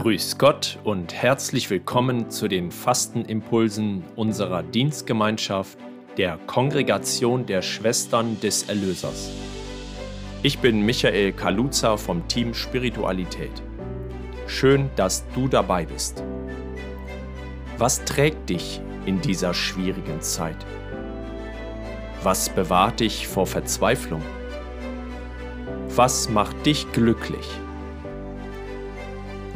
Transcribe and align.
Grüß 0.00 0.38
Gott 0.38 0.78
und 0.82 1.12
herzlich 1.12 1.68
willkommen 1.68 2.30
zu 2.30 2.48
den 2.48 2.70
Fastenimpulsen 2.70 4.02
unserer 4.16 4.62
Dienstgemeinschaft 4.62 5.76
der 6.16 6.38
Kongregation 6.46 7.44
der 7.44 7.60
Schwestern 7.60 8.40
des 8.40 8.62
Erlösers. 8.62 9.30
Ich 10.42 10.58
bin 10.60 10.86
Michael 10.86 11.34
Kaluza 11.34 11.98
vom 11.98 12.26
Team 12.28 12.54
Spiritualität. 12.54 13.50
Schön, 14.46 14.88
dass 14.96 15.28
du 15.34 15.48
dabei 15.48 15.84
bist. 15.84 16.24
Was 17.76 18.02
trägt 18.06 18.48
dich 18.48 18.80
in 19.04 19.20
dieser 19.20 19.52
schwierigen 19.52 20.22
Zeit? 20.22 20.64
Was 22.22 22.48
bewahrt 22.48 23.00
dich 23.00 23.28
vor 23.28 23.46
Verzweiflung? 23.46 24.22
Was 25.94 26.30
macht 26.30 26.64
dich 26.64 26.90
glücklich? 26.92 27.46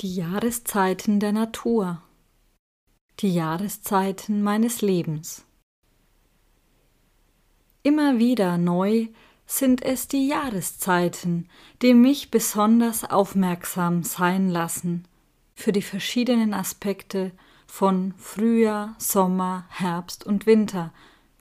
Die 0.00 0.14
Jahreszeiten 0.14 1.20
der 1.20 1.32
Natur. 1.32 2.00
Die 3.18 3.34
Jahreszeiten 3.34 4.40
meines 4.40 4.80
Lebens. 4.80 5.44
Immer 7.82 8.18
wieder 8.18 8.56
neu 8.56 9.08
sind 9.44 9.82
es 9.82 10.08
die 10.08 10.26
Jahreszeiten, 10.26 11.50
die 11.82 11.92
mich 11.92 12.30
besonders 12.30 13.04
aufmerksam 13.04 14.02
sein 14.02 14.48
lassen 14.48 15.04
für 15.54 15.70
die 15.70 15.82
verschiedenen 15.82 16.54
Aspekte 16.54 17.32
von 17.66 18.14
Frühjahr, 18.16 18.94
Sommer, 18.96 19.66
Herbst 19.68 20.24
und 20.24 20.46
Winter 20.46 20.94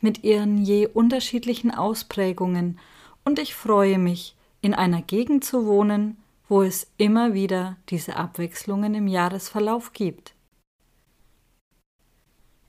mit 0.00 0.24
ihren 0.24 0.58
je 0.58 0.88
unterschiedlichen 0.88 1.70
Ausprägungen, 1.70 2.80
und 3.24 3.38
ich 3.38 3.54
freue 3.54 3.98
mich, 3.98 4.34
in 4.60 4.74
einer 4.74 5.02
Gegend 5.02 5.44
zu 5.44 5.66
wohnen, 5.66 6.16
wo 6.50 6.62
es 6.62 6.90
immer 6.96 7.32
wieder 7.32 7.76
diese 7.90 8.16
Abwechslungen 8.16 8.92
im 8.96 9.06
Jahresverlauf 9.06 9.92
gibt. 9.92 10.34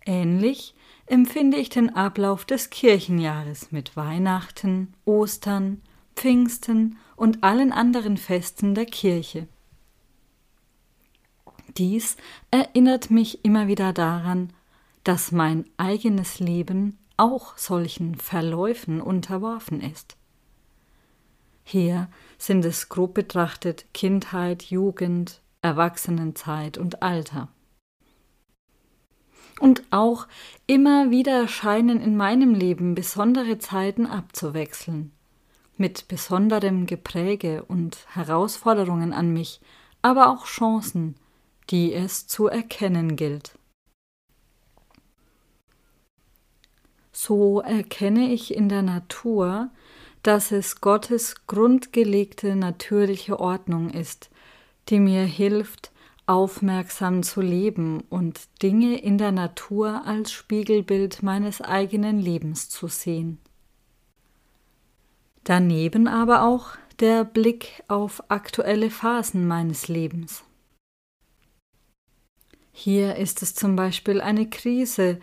Ähnlich 0.05 0.75
empfinde 1.07 1.57
ich 1.57 1.69
den 1.69 1.95
Ablauf 1.95 2.45
des 2.45 2.69
Kirchenjahres 2.69 3.71
mit 3.71 3.97
Weihnachten, 3.97 4.93
Ostern, 5.05 5.81
Pfingsten 6.15 6.99
und 7.15 7.43
allen 7.43 7.71
anderen 7.71 8.17
Festen 8.17 8.75
der 8.75 8.85
Kirche. 8.85 9.47
Dies 11.75 12.17
erinnert 12.51 13.09
mich 13.09 13.43
immer 13.43 13.67
wieder 13.67 13.93
daran, 13.93 14.53
dass 15.03 15.31
mein 15.31 15.65
eigenes 15.77 16.39
Leben 16.39 16.99
auch 17.17 17.57
solchen 17.57 18.13
Verläufen 18.13 19.01
unterworfen 19.01 19.81
ist. 19.81 20.17
Hier 21.63 22.09
sind 22.41 22.65
es 22.65 22.89
grob 22.89 23.13
betrachtet 23.13 23.85
Kindheit, 23.93 24.63
Jugend, 24.63 25.41
Erwachsenenzeit 25.61 26.79
und 26.79 27.03
Alter. 27.03 27.49
Und 29.59 29.83
auch 29.91 30.27
immer 30.65 31.11
wieder 31.11 31.47
scheinen 31.47 32.01
in 32.01 32.17
meinem 32.17 32.55
Leben 32.55 32.95
besondere 32.95 33.59
Zeiten 33.59 34.07
abzuwechseln, 34.07 35.11
mit 35.77 36.07
besonderem 36.07 36.87
Gepräge 36.87 37.63
und 37.63 38.07
Herausforderungen 38.15 39.13
an 39.13 39.31
mich, 39.31 39.61
aber 40.01 40.31
auch 40.31 40.47
Chancen, 40.47 41.15
die 41.69 41.93
es 41.93 42.25
zu 42.25 42.47
erkennen 42.47 43.17
gilt. 43.17 43.55
So 47.11 47.61
erkenne 47.61 48.33
ich 48.33 48.55
in 48.55 48.67
der 48.67 48.81
Natur, 48.81 49.69
dass 50.23 50.51
es 50.51 50.81
Gottes 50.81 51.47
grundgelegte 51.47 52.55
natürliche 52.55 53.39
Ordnung 53.39 53.89
ist, 53.89 54.29
die 54.89 54.99
mir 54.99 55.23
hilft, 55.23 55.91
aufmerksam 56.27 57.23
zu 57.23 57.41
leben 57.41 58.01
und 58.09 58.39
Dinge 58.61 59.01
in 59.01 59.17
der 59.17 59.31
Natur 59.31 60.03
als 60.05 60.31
Spiegelbild 60.31 61.23
meines 61.23 61.61
eigenen 61.61 62.19
Lebens 62.19 62.69
zu 62.69 62.87
sehen. 62.87 63.39
Daneben 65.43 66.07
aber 66.07 66.43
auch 66.43 66.69
der 66.99 67.25
Blick 67.25 67.83
auf 67.87 68.23
aktuelle 68.29 68.91
Phasen 68.91 69.47
meines 69.47 69.87
Lebens. 69.87 70.43
Hier 72.71 73.15
ist 73.15 73.41
es 73.41 73.55
zum 73.55 73.75
Beispiel 73.75 74.21
eine 74.21 74.49
Krise, 74.49 75.19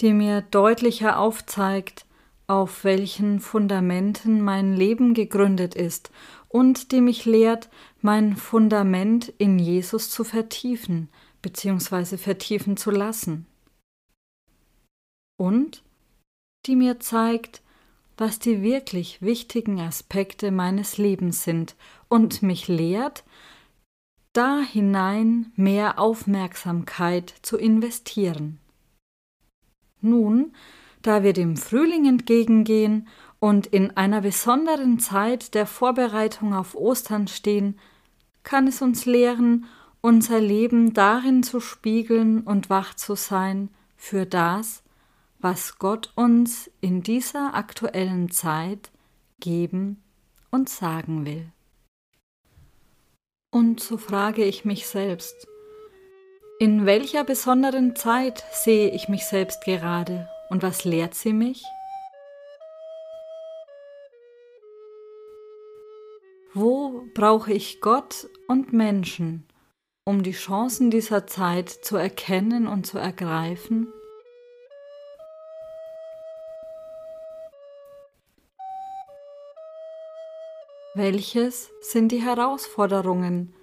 die 0.00 0.12
mir 0.12 0.42
deutlicher 0.42 1.18
aufzeigt, 1.18 2.04
auf 2.50 2.82
welchen 2.82 3.38
Fundamenten 3.38 4.40
mein 4.40 4.74
Leben 4.74 5.14
gegründet 5.14 5.76
ist 5.76 6.10
und 6.48 6.90
die 6.90 7.00
mich 7.00 7.24
lehrt, 7.24 7.70
mein 8.00 8.36
Fundament 8.36 9.28
in 9.38 9.60
Jesus 9.60 10.10
zu 10.10 10.24
vertiefen 10.24 11.08
bzw. 11.42 12.16
vertiefen 12.16 12.76
zu 12.76 12.90
lassen. 12.90 13.46
Und 15.38 15.84
die 16.66 16.74
mir 16.74 16.98
zeigt, 16.98 17.62
was 18.16 18.40
die 18.40 18.62
wirklich 18.62 19.22
wichtigen 19.22 19.80
Aspekte 19.80 20.50
meines 20.50 20.98
Lebens 20.98 21.44
sind 21.44 21.76
und 22.08 22.42
mich 22.42 22.66
lehrt, 22.66 23.22
da 24.32 24.60
hinein 24.60 25.52
mehr 25.54 26.00
Aufmerksamkeit 26.00 27.32
zu 27.42 27.56
investieren. 27.56 28.58
Nun 30.00 30.52
da 31.02 31.22
wir 31.22 31.32
dem 31.32 31.56
Frühling 31.56 32.06
entgegengehen 32.06 33.08
und 33.38 33.66
in 33.66 33.96
einer 33.96 34.20
besonderen 34.20 34.98
Zeit 34.98 35.54
der 35.54 35.66
Vorbereitung 35.66 36.54
auf 36.54 36.74
Ostern 36.74 37.26
stehen, 37.26 37.78
kann 38.42 38.66
es 38.66 38.82
uns 38.82 39.06
lehren, 39.06 39.66
unser 40.02 40.40
Leben 40.40 40.94
darin 40.94 41.42
zu 41.42 41.60
spiegeln 41.60 42.40
und 42.40 42.70
wach 42.70 42.94
zu 42.94 43.14
sein 43.16 43.70
für 43.96 44.26
das, 44.26 44.82
was 45.38 45.78
Gott 45.78 46.12
uns 46.16 46.70
in 46.80 47.02
dieser 47.02 47.54
aktuellen 47.54 48.30
Zeit 48.30 48.90
geben 49.40 50.02
und 50.50 50.68
sagen 50.68 51.24
will. 51.24 51.46
Und 53.50 53.80
so 53.80 53.96
frage 53.96 54.44
ich 54.44 54.64
mich 54.64 54.86
selbst, 54.86 55.46
in 56.58 56.84
welcher 56.84 57.24
besonderen 57.24 57.96
Zeit 57.96 58.44
sehe 58.52 58.90
ich 58.90 59.08
mich 59.08 59.24
selbst 59.24 59.64
gerade 59.64 60.28
und 60.50 60.64
was 60.64 60.84
lehrt 60.84 61.14
sie 61.14 61.32
mich? 61.32 61.64
Wo 66.52 67.04
brauche 67.14 67.52
ich 67.52 67.80
Gott 67.80 68.28
und 68.48 68.72
Menschen, 68.72 69.46
um 70.04 70.24
die 70.24 70.32
Chancen 70.32 70.90
dieser 70.90 71.28
Zeit 71.28 71.68
zu 71.68 71.96
erkennen 71.96 72.66
und 72.66 72.84
zu 72.84 72.98
ergreifen? 72.98 73.92
Welches 80.96 81.70
sind 81.80 82.10
die 82.10 82.20
Herausforderungen, 82.20 83.54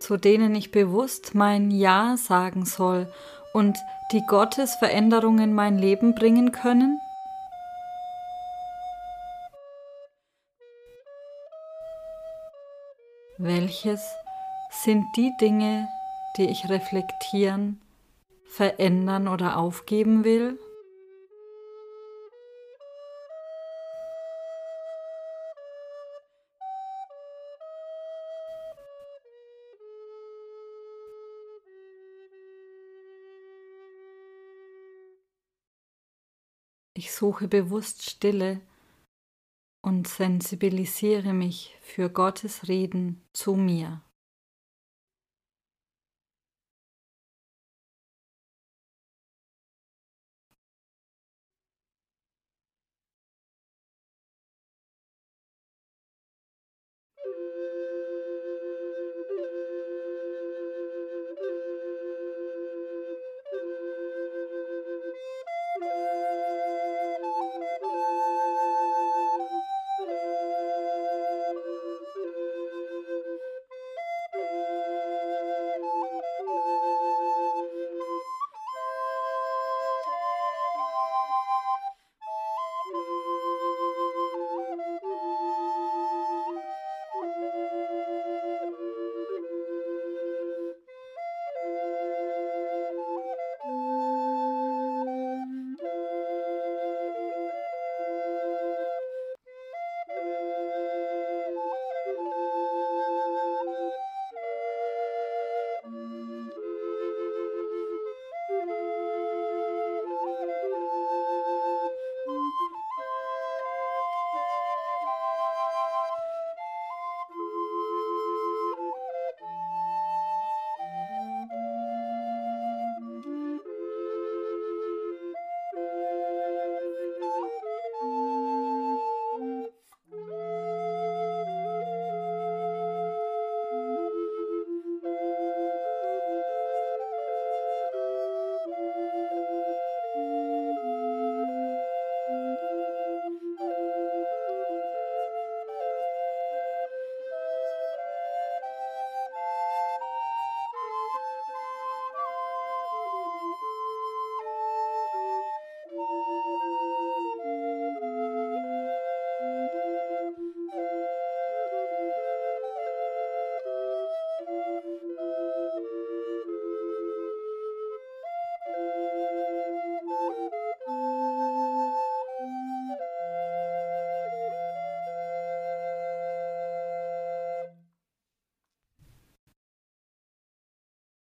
zu 0.00 0.16
denen 0.16 0.56
ich 0.56 0.72
bewusst 0.72 1.36
mein 1.36 1.70
Ja 1.70 2.16
sagen 2.16 2.64
soll 2.66 3.06
und 3.54 3.78
die 4.12 4.26
Gottes 4.26 4.74
Veränderungen 4.74 5.54
mein 5.54 5.78
Leben 5.78 6.14
bringen 6.14 6.52
können? 6.52 7.00
Welches 13.38 14.02
sind 14.70 15.04
die 15.16 15.32
Dinge, 15.40 15.88
die 16.36 16.46
ich 16.46 16.68
reflektieren, 16.68 17.80
verändern 18.44 19.28
oder 19.28 19.56
aufgeben 19.56 20.24
will? 20.24 20.58
Ich 36.96 37.12
suche 37.12 37.48
bewusst 37.48 38.08
Stille 38.08 38.60
und 39.82 40.06
sensibilisiere 40.06 41.32
mich 41.32 41.76
für 41.82 42.08
Gottes 42.08 42.68
Reden 42.68 43.20
zu 43.32 43.56
mir. 43.56 44.03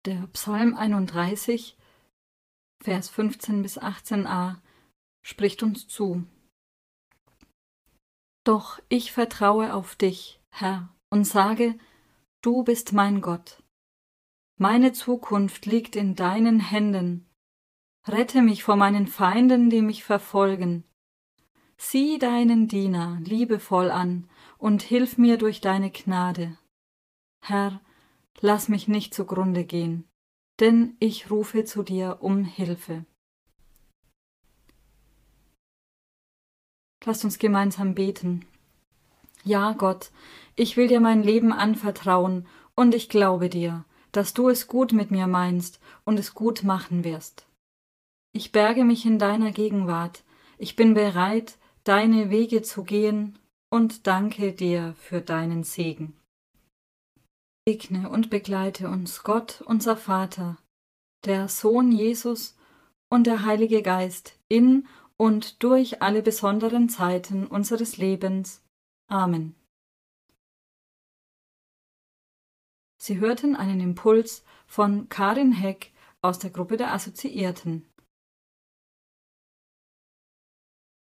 Der 0.06 0.28
Psalm 0.34 0.76
31, 0.76 1.76
Vers 2.80 3.10
15 3.10 3.64
bis 3.64 3.82
18a 3.82 4.58
spricht 5.24 5.64
uns 5.64 5.88
zu. 5.88 6.28
Doch 8.44 8.80
ich 8.88 9.12
vertraue 9.12 9.74
auf 9.74 9.96
dich, 9.96 10.40
Herr, 10.52 10.96
und 11.10 11.24
sage, 11.24 11.76
du 12.44 12.64
bist 12.64 12.94
mein 12.94 13.20
Gott. 13.22 13.64
Meine 14.60 14.94
Zukunft 14.94 15.66
liegt 15.66 15.96
in 15.96 16.16
deinen 16.16 16.60
Händen. 16.60 17.28
Rette 18.08 18.44
mich 18.44 18.64
vor 18.64 18.76
meinen 18.76 19.08
Feinden, 19.08 19.72
die 19.72 19.82
mich 19.82 20.04
verfolgen. 20.04 20.84
Sieh 21.78 22.20
deinen 22.20 22.68
Diener 22.68 23.18
liebevoll 23.22 23.90
an 23.90 24.30
und 24.60 24.84
hilf 24.84 25.18
mir 25.18 25.40
durch 25.40 25.62
deine 25.62 25.90
Gnade. 25.90 26.60
Herr, 27.42 27.82
lass 28.42 28.70
mich 28.70 28.88
nicht 28.88 29.14
zugrunde 29.14 29.64
gehen, 29.64 30.08
denn 30.60 30.96
ich 31.00 31.32
rufe 31.32 31.66
zu 31.66 31.84
dir 31.84 32.18
um 32.22 32.44
Hilfe. 32.44 33.06
Lasst 37.04 37.24
uns 37.24 37.38
gemeinsam 37.38 37.94
beten. 37.94 38.46
Ja, 39.44 39.74
Gott, 39.74 40.12
ich 40.56 40.76
will 40.76 40.88
dir 40.88 41.00
mein 41.00 41.22
Leben 41.22 41.54
anvertrauen 41.54 42.48
und 42.76 42.96
ich 42.96 43.10
glaube 43.10 43.48
dir, 43.50 43.86
dass 44.12 44.34
du 44.34 44.50
es 44.50 44.68
gut 44.68 44.92
mit 44.92 45.12
mir 45.12 45.28
meinst 45.28 45.80
und 46.04 46.18
es 46.18 46.34
gut 46.34 46.64
machen 46.64 47.04
wirst. 47.04 47.46
Ich 48.32 48.52
berge 48.52 48.84
mich 48.84 49.06
in 49.06 49.20
deiner 49.20 49.52
Gegenwart, 49.52 50.24
ich 50.58 50.76
bin 50.76 50.94
bereit, 50.94 51.58
deine 51.84 52.32
Wege 52.32 52.64
zu 52.64 52.84
gehen 52.84 53.38
und 53.70 54.08
danke 54.08 54.54
dir 54.54 54.96
für 54.98 55.22
deinen 55.22 55.64
Segen. 55.64 56.18
Segne 57.68 58.12
und 58.12 58.30
begleite 58.30 58.90
uns 58.90 59.24
Gott, 59.24 59.64
unser 59.66 59.98
Vater, 59.98 60.58
der 61.24 61.48
Sohn 61.48 61.92
Jesus 61.92 62.56
und 63.10 63.26
der 63.26 63.44
Heilige 63.44 63.82
Geist 63.82 64.40
in 64.48 64.88
und 65.18 65.64
durch 65.64 66.04
alle 66.04 66.22
besonderen 66.22 66.90
Zeiten 66.90 67.48
unseres 67.48 67.98
Lebens. 67.98 68.64
Amen. 69.08 69.56
Sie 73.02 73.20
hörten 73.20 73.56
einen 73.56 73.80
Impuls 73.80 74.44
von 74.68 75.10
Karin 75.10 75.52
Heck 75.52 75.92
aus 76.22 76.38
der 76.38 76.52
Gruppe 76.52 76.78
der 76.78 76.94
Assoziierten. 76.94 77.92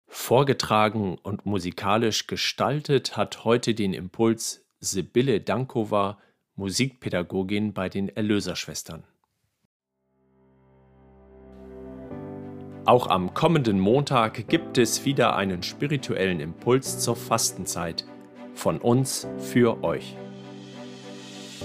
Vorgetragen 0.08 1.20
und 1.20 1.46
musikalisch 1.46 2.26
gestaltet 2.26 3.16
hat 3.16 3.44
heute 3.44 3.76
den 3.76 3.94
Impuls 3.94 4.66
Sibylle 4.80 5.40
Dankova 5.40 6.20
Musikpädagogin 6.58 7.74
bei 7.74 7.88
den 7.88 8.10
Erlöserschwestern. 8.10 9.04
Auch 12.86 13.08
am 13.08 13.34
kommenden 13.34 13.80
Montag 13.80 14.48
gibt 14.48 14.78
es 14.78 15.06
wieder 15.06 15.36
einen 15.36 15.64
spirituellen 15.64 16.40
Impuls 16.40 17.00
zur 17.00 17.16
Fastenzeit. 17.16 18.06
von 18.58 18.80
uns 18.80 19.28
für 19.38 19.84
euch. 19.84 20.16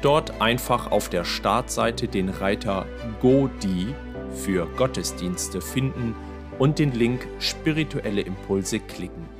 Dort 0.07 0.39
einfach 0.39 0.89
auf 0.89 1.09
der 1.09 1.25
Startseite 1.25 2.07
den 2.07 2.29
Reiter 2.29 2.85
GoDi 3.19 3.93
für 4.31 4.65
Gottesdienste 4.77 5.59
finden 5.59 6.15
und 6.59 6.79
den 6.79 6.93
Link 6.93 7.27
Spirituelle 7.39 8.21
Impulse 8.21 8.79
klicken. 8.79 9.36